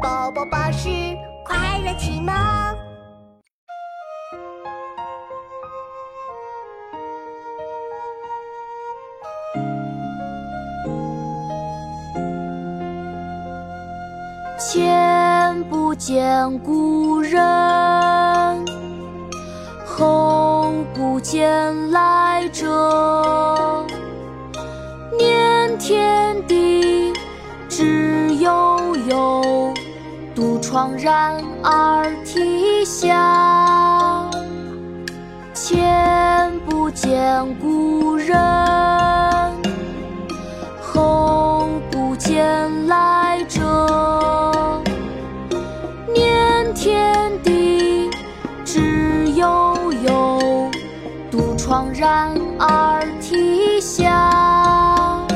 [0.00, 0.88] 宝宝巴士
[1.44, 2.34] 快乐启蒙。
[14.58, 17.42] 前不见古人，
[19.84, 23.86] 后不见来者。
[30.70, 34.30] 独怆然而涕下。
[35.52, 38.38] 前不见古人，
[40.80, 44.80] 后不见来者。
[46.14, 48.08] 念天地
[48.64, 50.70] 之悠悠，
[51.32, 55.26] 独怆然而涕下。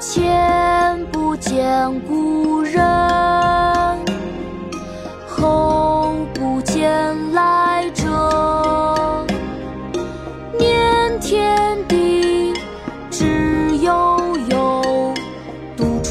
[0.00, 2.82] 前不见古人，